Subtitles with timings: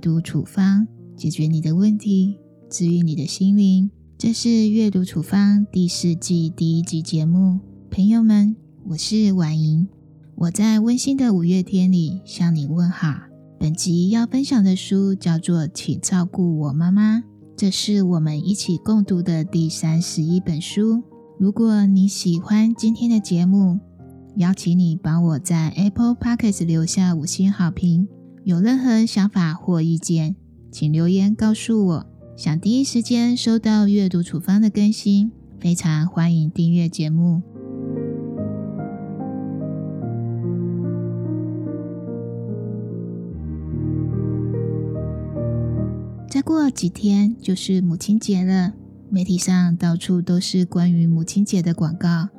[0.00, 2.38] 读处方，解决你的问题，
[2.70, 3.90] 治愈你的心灵。
[4.16, 7.60] 这是阅读处方第四季第一集节目，
[7.90, 8.56] 朋友们，
[8.88, 9.86] 我是婉莹，
[10.34, 13.14] 我在温馨的五月天里向你问好。
[13.58, 17.18] 本集要分享的书叫做《请照顾我妈妈》，
[17.54, 21.02] 这是我们一起共读的第三十一本书。
[21.38, 23.78] 如果你喜欢今天的节目，
[24.36, 28.08] 邀请你帮我在 Apple Podcast 留下五星好评。
[28.42, 30.34] 有任何想法或意见，
[30.72, 32.06] 请留言告诉我。
[32.36, 37.42] 想第一时间收到阅读处方的更新，非常欢迎订阅节目。
[46.30, 48.72] 再过几天就是母亲节了，
[49.10, 52.30] 媒体上到处都是关于母亲节的广告，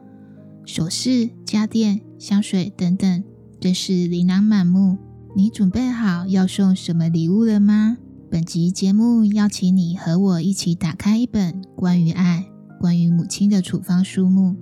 [0.65, 3.23] 首饰、家电、香水等等，
[3.59, 4.97] 真是琳琅满目。
[5.33, 7.97] 你准备好要送什么礼物了吗？
[8.29, 12.45] 本集节目邀请你和我一起打开一本关于爱、
[12.81, 14.55] 关于母亲的处方书目。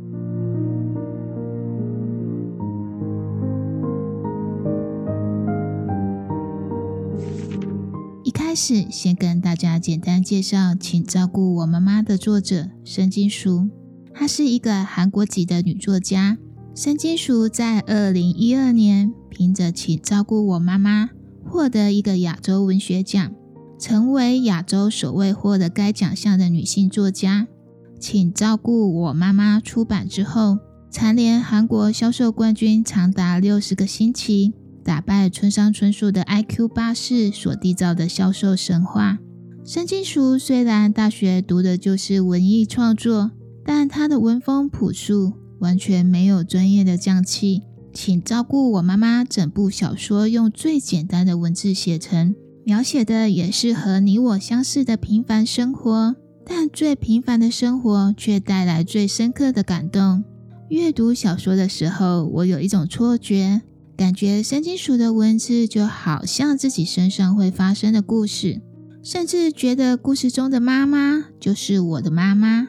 [8.24, 13.68] 一开始，先跟大家简单介绍，请照顾我妈妈的作者申金淑。
[14.14, 16.38] 她是一个韩国籍的女作家。
[16.82, 19.14] 申金淑在二零一二年。
[19.30, 21.08] 凭着《请照顾我妈妈》
[21.46, 23.34] 获得一个亚洲文学奖，
[23.78, 27.50] 成为亚洲首位获得该奖项的女性作家。
[28.00, 30.58] 《请照顾我妈妈》出版之后，
[30.90, 36.70] 蝉联韩国销售冠军长达六十个星期，打败村上春树的《I.Q.
[36.70, 39.20] 巴士》所缔造的销售神话。
[39.66, 43.32] 申金淑虽然大学读的就是文艺创作，
[43.66, 47.64] 但她的文风朴素，完全没有专业的匠气。
[47.94, 49.24] 请照顾我妈妈。
[49.24, 56.16] 整部小说用最简单的文字写成，描写的也是和你我相似的平凡生活，
[56.46, 60.24] 但最平凡的生活却带来最深刻的感动。
[60.70, 63.62] 阅读小说的时候，我有一种错觉，
[63.98, 68.62] 感觉申金属的文字就好像自己身上会发生的故事，
[69.02, 72.68] 甚至觉得故事中的妈妈就是我的妈妈，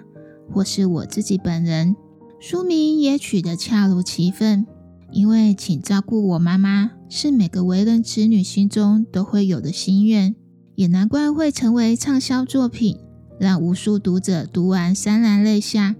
[0.50, 1.94] 或是我自己本人。
[2.40, 4.66] 书名也取得恰如其分。
[5.12, 10.34] 因为请照顾我妈妈是每个为人子女心中都会有的心愿，
[10.76, 12.96] 也难怪会成为畅销作品，
[13.38, 15.96] 让无数读者读完潸然泪下。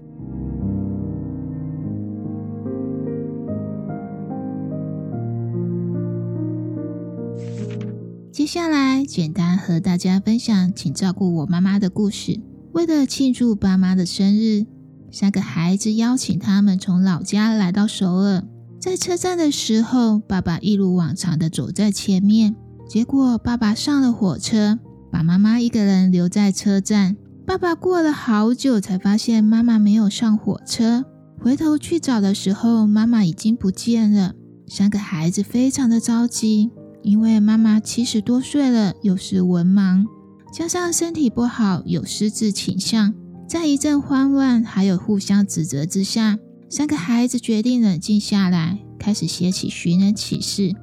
[8.31, 12.39] 接下来，简单和大家分享请照顾我妈妈的故事。
[12.71, 14.65] 为了庆祝爸妈的生日，
[15.11, 18.43] 三个孩子邀请他们从老家来到首尔。
[18.79, 22.55] 在车站的时候，爸爸一如往常的走在前面。
[22.87, 24.79] 结果，爸爸上了火车，
[25.11, 27.17] 把妈妈一个人留在车站。
[27.45, 31.03] 爸爸过了好久才发现妈妈没有上火车，
[31.39, 34.33] 回头去找的时候，妈妈已经不见了。
[34.67, 36.71] 三个孩子非常的着急，
[37.03, 40.05] 因为妈妈七十多岁了，又是文盲，
[40.53, 43.13] 加上身体不好，有失智倾向。
[43.51, 46.39] 在一阵慌乱还有互相指责之下。
[46.69, 50.73] 三个孩子决定冷静下来，开始写起寻人启事。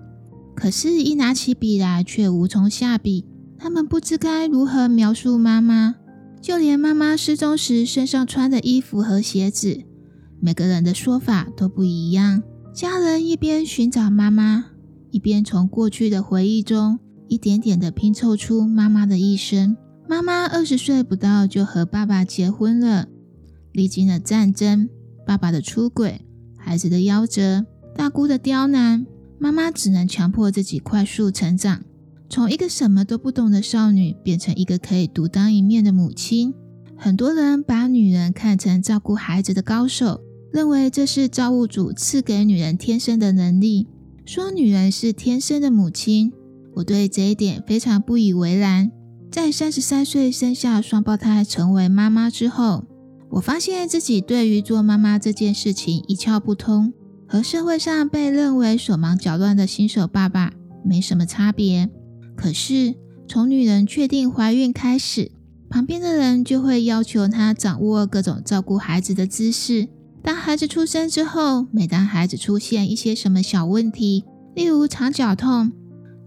[0.55, 3.25] 可是，一拿起笔来，却无从下笔。
[3.57, 5.95] 他们不知该如何描述妈妈，
[6.43, 9.85] 就连妈妈失踪时身上穿的衣服和鞋子，
[10.39, 12.43] 每个人的说法都不一样。
[12.75, 14.67] 家人一边寻找妈妈，
[15.11, 16.99] 一边从过去的回忆中
[17.29, 19.75] 一点点的拼凑出妈妈的一生。
[20.09, 23.09] 妈妈二十岁不到就和爸爸结婚了，
[23.73, 24.89] 历经了战争。
[25.27, 26.23] 爸爸的出轨，
[26.57, 29.05] 孩子的夭折，大姑的刁难，
[29.39, 31.85] 妈妈只能强迫自己快速成长，
[32.31, 36.55] 从一个什么都不懂的少女变成一个可以独当一面的母亲。
[36.97, 43.87] 很多人把女人看成照顾孩子的高手，认为这是造物主赐给女人天生的能力，
[44.25, 46.33] 说女人是天生的母亲。
[46.77, 48.91] 我对这一点非常不以为然。
[49.31, 52.85] 在三十三岁生下双胞胎成为妈妈之后。
[53.31, 56.95] 我发现自己对于做妈妈这件事情一窍不通，
[57.27, 60.53] 和社会上被认为手忙脚乱的新手爸爸
[60.83, 61.91] 没什么差别。
[62.35, 62.95] 可是
[63.29, 65.31] 从女人确定怀孕开始，
[65.69, 69.89] 旁边的人就会要求她掌握各种照顾孩子的姿势。
[70.23, 75.71] 当孩子出生之后，每当孩子出现一些什么小问题，例如肠绞痛，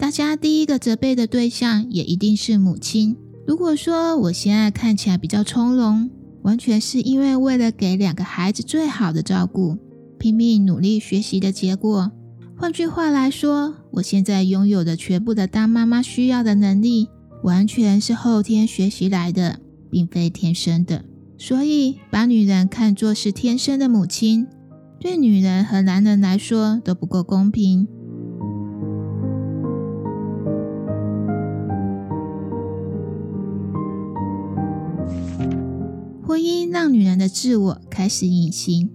[0.02, 3.16] 大家第一个责备的对象也一定是母亲。
[3.46, 6.10] 如果说我现在看起来比较从容，
[6.42, 9.78] 完全是因为为了给两个孩子最好的照顾，
[10.18, 12.12] 拼命努力学习的结果。
[12.58, 17.08] 换句话来说，我现在拥有的全部的当妈妈需要的能力，
[17.44, 19.60] 完全是后天学习来的，
[19.92, 21.06] 并非天生的。
[21.38, 24.48] 所以，把女人看作是天生的母亲，
[25.00, 27.88] 对女人和男人来说都不够公平。
[36.72, 38.90] 让女人的自我开始隐形。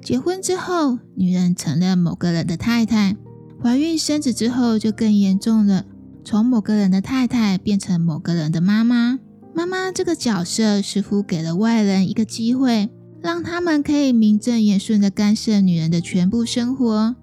[0.00, 3.16] 结婚之后，女人承认某个人的太太；
[3.60, 5.84] 怀孕生子之后，就更严重了，
[6.24, 9.18] 从某个人的太太变成某个人的妈妈。
[9.52, 12.88] 妈妈这个角色似乎给了外人一个机会，
[13.20, 17.16] 让他们可以名正言顺地干涉女人的全部生活。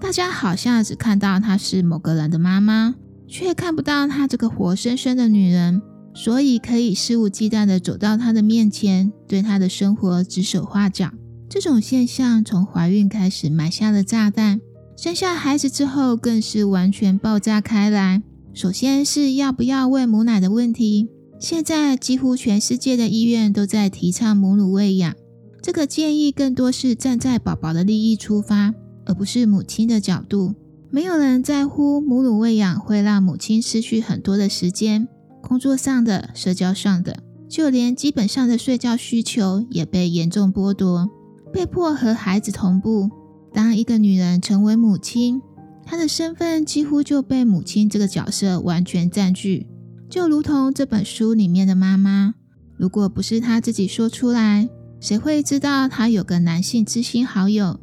[0.00, 2.94] 大家好像只看到她是某个人的妈妈，
[3.28, 5.82] 却看不到她这个活生生的女人。
[6.14, 11.10] 所以可以肆无忌惮地走到他的面前，对他的生活指手画脚。
[11.48, 14.60] 这种现象从怀孕开始埋下了炸弹，
[14.96, 18.22] 生下孩子之后更是完全爆炸开来。
[18.54, 25.14] 首先是要不要喂母奶的问题，现在几乎全世界的医院都在提倡母乳喂养。
[25.62, 28.74] 这个建议更多是站在宝宝的利益出发，
[29.06, 30.54] 而不是母亲的角度。
[30.90, 35.08] 没有人在乎母乳喂养会让母亲失去很多的时间。
[35.42, 41.10] 工作上的、社交上的，就连基本上的睡觉需求也被严重剥夺，
[41.52, 43.10] 被迫和孩子同步。
[43.52, 45.42] 当一个女人成为母亲，
[45.84, 49.66] 她的身份几乎就被母亲这个角色完全占据。
[50.08, 52.34] 就如同这本书里面的妈妈，
[52.78, 54.68] 如果不是她自己说出来，
[55.00, 57.78] 谁会知道她有个男性知心好友？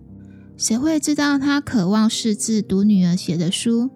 [0.58, 3.92] 谁会知道她渴望识字读女儿写的书？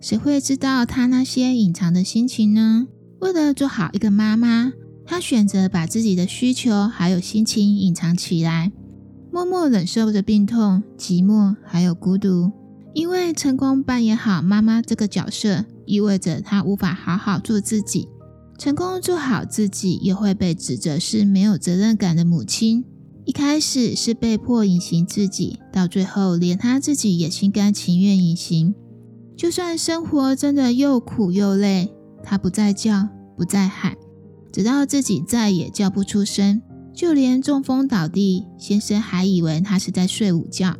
[0.00, 2.88] 谁会知道她那些隐藏的心情呢？
[3.22, 4.72] 为了做好一个妈妈，
[5.06, 8.72] 她选择把自己的需求还有心情隐藏起来，
[9.30, 12.50] 默默忍受着病痛、寂寞还有孤独。
[12.94, 18.08] 因为成功扮演好妈妈这个角色，意味着她无法好好做自己。
[18.58, 22.84] 成功做好自己，又会被指责是没有责任感的母亲。
[23.24, 28.74] 一开始是被迫隐形自己，到最后连她自己也心甘情愿隐形。
[29.36, 31.94] 就算生活真的又苦又累。
[32.22, 33.96] 他不再叫，不再喊，
[34.52, 36.62] 直到自己再也叫不出声。
[36.94, 40.76] 就连中风倒地，先生还以为他是在睡午觉。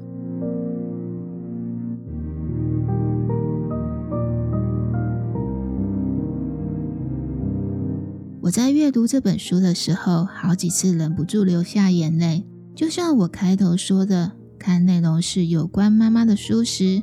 [8.42, 12.44] 我在阅读这本书的时候，好几次忍不住流下眼泪。
[12.74, 17.02] 就像我开头说的，看内容是有关妈妈的书时，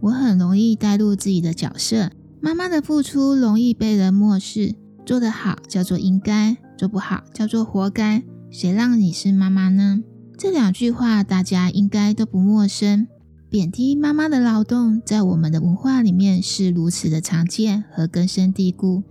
[0.00, 2.10] 我很容易带入自己的角色。
[2.42, 8.22] 妈妈的付出容易被人漠视，做得好叫做应该，做不好叫做活该。
[8.50, 10.02] 谁让你是妈妈呢？
[10.38, 13.06] 这两句话大家应该都不陌生。
[13.50, 19.02] 贬低妈妈的劳动，在我们的文化里面是如此的常见和根深蒂固，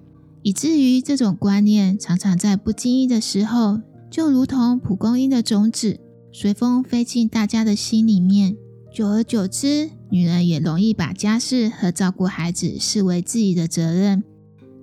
[0.42, 3.80] 以至于这种观念常常在不经意的时候，
[4.10, 6.00] 就如同蒲公英的种子，
[6.32, 8.56] 随风飞进大家的心里面。
[9.00, 14.22] 久而久之，女人也容易把家事和照顾孩子视为自己的责任，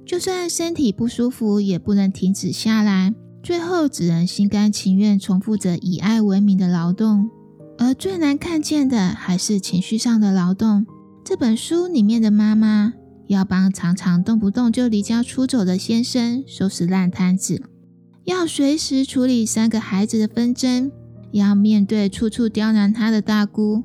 [0.06, 3.14] 就算身体不舒服，也不能停止下来。
[3.42, 7.28] 最后，只能心甘情愿重复着以爱为名的劳动。
[7.76, 10.86] 而最难看见的，还是情绪上的劳动。
[11.22, 12.94] 这本书里面的妈妈
[13.26, 17.62] 要帮常常动不动就离家出走的先生收拾烂摊子，
[18.24, 20.90] 要随时处理三个孩子的纷争，
[21.32, 23.84] 要面对处处刁难他的大姑。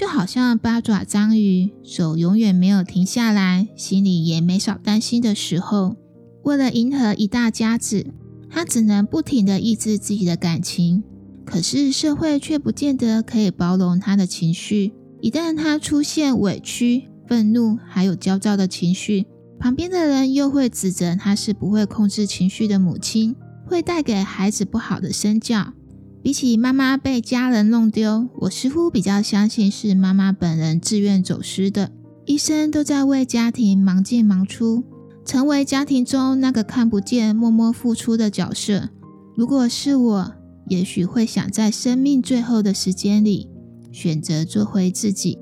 [0.00, 5.94] 就好像八爪章鱼，手永远没有停下来，心里也没少担心的时候。
[6.42, 8.06] 为了迎合一大家子，
[8.48, 11.04] 他只能不停地抑制自己的感情。
[11.44, 14.94] 可是社会却不见得可以包容他的情绪。
[15.20, 19.26] 一旦他出现委屈、愤怒，还有焦躁的情绪，
[19.58, 25.74] 旁边的人又会指责他是不会控制情绪的母亲，会带给孩子不好的身教。
[26.22, 31.92] 比起妈妈被家人弄丢，我似乎比较相信是妈妈本人自愿走失的。
[32.26, 34.84] 一生都在为家庭忙进忙出，
[35.24, 38.90] 成为家庭中那个看不见、默默付出的角色。
[39.34, 40.34] 如果是我，
[40.68, 43.48] 也许会想在生命最后的时间里，
[43.90, 45.38] 选择做回自己。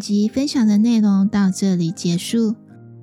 [0.00, 2.54] 本集分享的内容到这里结束。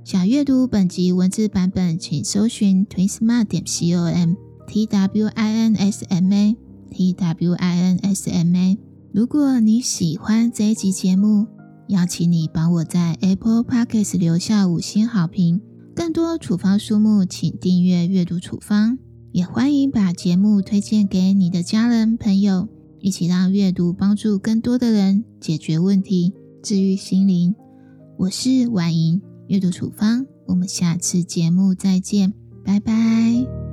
[0.04, 4.34] 想阅读本集文字版本，请搜寻 twinsma 点 com
[4.66, 6.58] t w i n s m a
[6.90, 8.80] t w i n s m a。
[9.14, 11.46] 如果你喜欢这一集节目，
[11.90, 15.62] 邀请你帮我在 Apple Podcast 留下五星好评。
[15.94, 18.98] 更多处方书目，请订阅阅读处方。
[19.32, 22.68] 也欢迎把节目推荐给你的家人朋友，
[23.00, 26.34] 一起让阅读帮助更多的人解决问题、
[26.68, 27.56] 治愈心灵。
[28.18, 32.34] 我是婉莹，阅读处方，我们下次节目再见，
[32.66, 33.67] 拜拜。